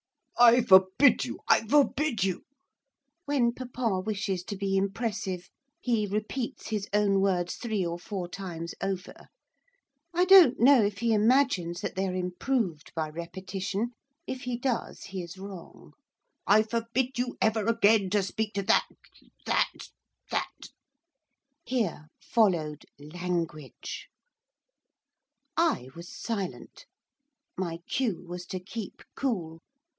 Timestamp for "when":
3.25-3.53